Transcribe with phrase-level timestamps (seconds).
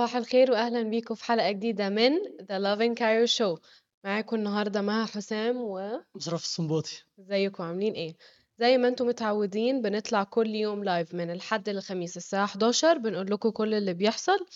[0.00, 3.60] صباح الخير وأهلا بيكم في حلقة جديدة من The Love in Cairo Show.
[4.04, 8.16] معاكم النهاردة مها حسام و أشرف السنباطي إزيكم؟ عاملين إيه؟
[8.58, 13.50] زي ما أنتم متعودين بنطلع كل يوم live من الحد للخميس الساعة 11 بنقول لكم
[13.50, 14.46] كل اللي بيحصل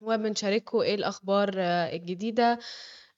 [0.00, 2.58] وبنشارككم إيه الأخبار آه، الجديدة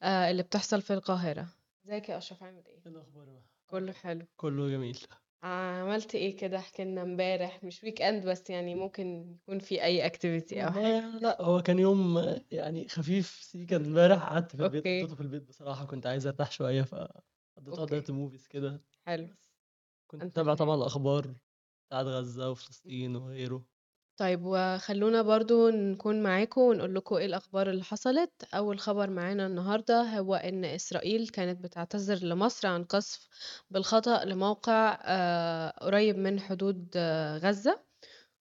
[0.02, 1.46] آه، اللي بتحصل في القاهرة.
[1.86, 4.26] إزيك يا أشرف؟ عامل إيه؟ إيه الأخبار؟ كله حلو.
[4.36, 4.98] كله جميل.
[5.42, 9.04] عملت إيه كده؟ احكي لنا امبارح مش weekend بس يعني ممكن
[9.42, 10.94] يكون في أي activity أو حاجة.
[10.94, 12.18] والله لا هو كان يوم
[12.50, 14.90] يعني خفيف سيكا امبارح قعدت في البيت okay.
[14.90, 17.82] قضيته في البيت بصراحة كنت عايز أرتاح شوية فقضيتها أوكي.
[17.82, 18.84] قضيت movies كده.
[19.06, 19.36] حلو.
[20.08, 21.34] كنت أنت متابع طبعا الأخبار
[21.88, 23.66] بتاعت غزة وفلسطين وغيره.
[24.16, 28.30] طيب وخلونا برضو نكون معاكم ونقول لكم إيه الأخبار اللي حصلت.
[28.54, 33.28] أول خبر معانا النهاردة هو إن إسرائيل كانت بتعتذر لمصر عن قصف
[33.70, 37.80] بالخطأ لموقع آه، قريب من حدود آه، غزة.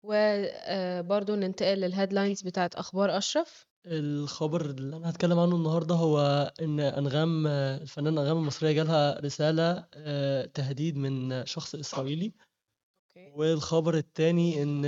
[0.03, 3.67] وبرضو ننتقل لل headlines بتاعت أخبار أشرف.
[3.87, 6.19] الخبر اللي أنا هتكلم عنه النهارده هو
[6.63, 12.33] إن أنغام آه، الفنانة أنغام المصرية جالها رسالة آه، تهديد من شخص إسرائيلي.
[13.17, 13.33] okay.
[13.35, 14.85] والخبر التاني إن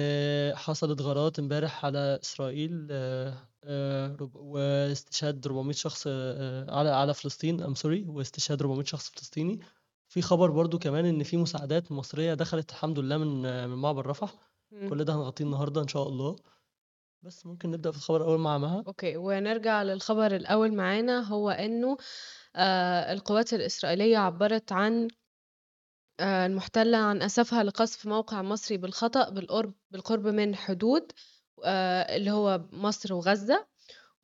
[0.56, 7.62] حصلت غارات إمبارح على إسرائيل آه، آه، رب- واستشهاد 400 شخص آه، على على فلسطين
[7.62, 9.60] I'm sorry واستشهاد 400 شخص فلسطيني.
[10.08, 14.06] في خبر برضو كمان إن في مساعدات مصرية دخلت الحمد لله من آه، من معبر
[14.06, 14.34] رفح.
[14.70, 14.88] مم.
[14.90, 16.36] كل ده هنغطيه النهارده إن شاء الله.
[17.22, 18.84] بس ممكن نبدأ في الخبر الأول مع مها.
[18.86, 21.20] أوكي ونرجع للخبر الأول معانا.
[21.28, 21.96] هو إنه
[22.56, 25.08] آه، القوات الإسرائيلية عبرت عن
[26.20, 31.12] آه، المحتلة عن أسفها لقصف موقع مصري بالخطأ بالقرب بالقرب من حدود
[31.64, 33.66] آه، اللي هو مصر وغزة.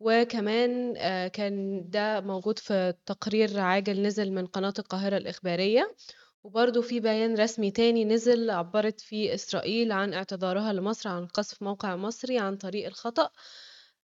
[0.01, 5.97] وكمان آه، كان ده موجود في تقرير عاجل نزل من قناة القاهرة الإخبارية.
[6.45, 11.97] وبرضه في بيان رسمي تاني نزل عبرت فيه إسرائيل عن اعتذارها لمصر عن قصف موقع
[11.97, 13.31] مصري عن طريق الخطأ.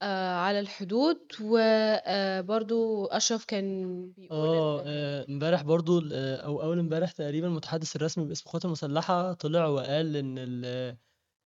[0.02, 3.64] آه، على الحدود وبرضه أشرف كان
[4.12, 8.42] بيقول آه إن آه، امبارح برضو ال- آه، أو أول امبارح تقريبا المتحدث الرسمي باسم
[8.46, 10.64] القوات المسلحة طلع وقال إن ال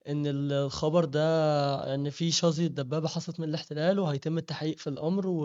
[0.09, 1.21] إن الخبر ده
[1.95, 5.43] إن في شظية دبابة حصلت من الاحتلال وهيتم التحقيق في الأمر و...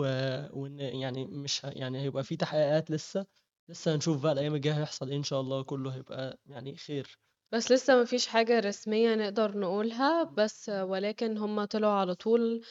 [0.52, 1.68] وإن يعني مش ه...
[1.70, 3.26] يعني هيبقى في تحقيقات لسه
[3.68, 7.18] لسه هنشوف بقى الأيام الجاية هيحصل إيه إن شاء الله كله هيبقى يعني خير.
[7.52, 12.62] بس لسه ما فيش حاجة رسمية نقدر نقولها بس ولكن هم طلعوا على طول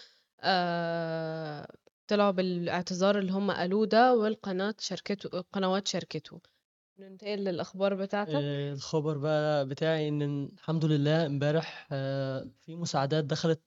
[2.07, 6.41] طلعوا بالاعتذار اللي هم قالوه ده والقناة شاركته القنوات شاركته.
[7.00, 8.31] ننتقل للأخبار بتاعتك.
[8.35, 10.22] الخبر بقى بتاعي إن
[10.53, 13.62] الحمد لله امبارح في مساعدات دخلت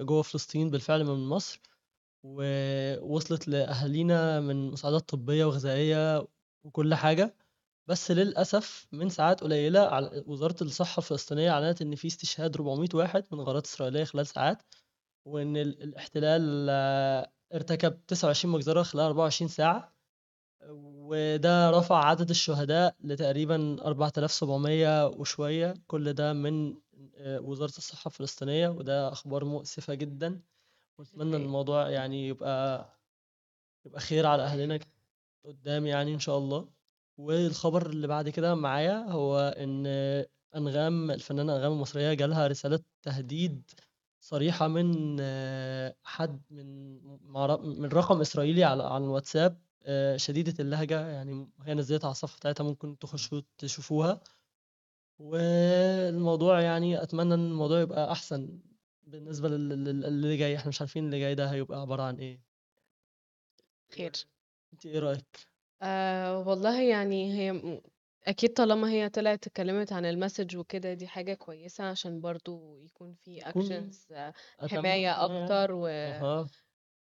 [0.00, 1.60] جوه فلسطين بالفعل من مصر
[2.22, 6.26] ووصلت لأهالينا من مساعدات طبية وغذائية
[6.64, 7.36] وكل حاجة.
[7.86, 13.24] بس للأسف من ساعات قليلة على- وزارة الصحة الفلسطينية أعلنت إن في استشهاد 400 واحد
[13.32, 14.62] من غارات إسرائيلية خلال ساعات.
[15.26, 19.94] ال- الاحتلال آه، ارتكب 29 مجزرة خلال 24 ساعة
[20.70, 26.74] وده رفع عدد الشهداء لتقريبا 4700 وشوية كل ده من
[27.16, 30.40] آه، وزارة الصحة الفلسطينية وده أخبار مؤسفة جدا.
[31.34, 32.86] أوكي الموضوع يعني يبقى
[33.86, 34.78] يبقى خير على أهلنا
[35.44, 36.68] قدام يعني إن شاء الله.
[37.18, 39.86] والخبر اللي بعد كده معايا هو إن
[40.56, 43.70] أنغام الفنانة أنغام المصرية جالها رسالة تهديد
[44.24, 46.98] صريحة من آه، حد من
[47.30, 52.36] مع- من رقم إسرائيلي على على الواتساب آه، شديدة اللهجة يعني هي نزلتها على الصفحة
[52.36, 54.20] بتاعتها ممكن تخشوا تشوفوها.
[55.18, 58.58] والموضوع يعني أتمنى إن الموضوع يبقى أحسن
[59.02, 62.40] بالنسبة لل- لل- اللي جاي إحنا مش عارفين اللي جاي ده هيبقى عبارة عن إيه.
[63.94, 64.12] خير.
[64.72, 65.46] أنت إيه رأيك؟
[65.82, 67.80] آه والله يعني هي م-
[68.26, 73.38] أكيد طالما هي طلعت اتكلمت عن المسج وكده دي حاجة كويسة عشان برضو يكون في
[73.38, 74.34] يكون actions آه،
[74.68, 75.86] حماية أكتر و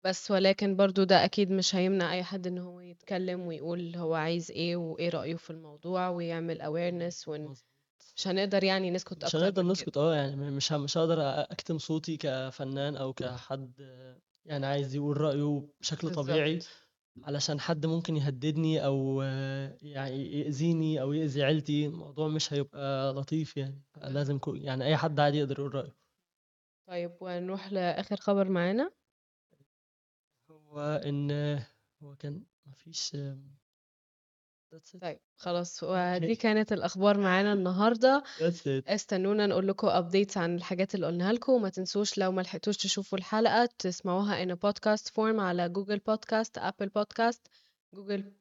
[0.04, 4.50] بس ولكن برضو ده أكيد مش هيمنع أي حد إن هو يتكلم ويقول هو عايز
[4.50, 7.54] إيه وإيه رأيه في الموضوع ويعمل awareness ون...
[8.16, 9.72] مش هنقدر يعني نسكت مش أكتر هنقدر من كده.
[9.72, 13.72] نسكت آه يعني مش ه- مش هقدر أكتم صوتي كفنان أو كحد
[14.44, 16.54] يعني عايز يقول رأيه بشكل طبيعي.
[16.54, 16.83] بالظبط.
[17.22, 23.56] علشان حد ممكن يهددني أو آه، يعني يأذيني أو يأذي عيلتي الموضوع مش هيبقى لطيف
[23.56, 23.82] يعني.
[23.96, 25.96] لازم يعني أي حد عادي يقدر يقول رأيه.
[26.88, 28.90] طيب ونروح لآخر خبر معانا.
[30.50, 31.30] هو إن
[32.02, 33.63] هو كان مفيش it
[35.00, 35.82] طيب خلاص.
[35.82, 38.22] ودي كانت الأخبار معانا النهاردة.
[38.38, 38.90] That's it.
[38.90, 41.52] استنونا نقول لكم updates عن الحاجات اللي قلناها لكم.
[41.52, 46.58] وما تنسوش لو ما لحقتوش تشوفوا الحلقة تسمعوها in a podcast form على جوجل Podcasts
[46.58, 47.46] أبل Podcasts
[47.94, 48.32] جوجل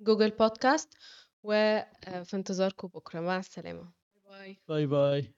[0.00, 0.94] جوجل Podcasts
[1.42, 3.20] وفي انتظاركم بكرة.
[3.20, 3.92] مع السلامة.
[4.24, 5.34] bye bye bye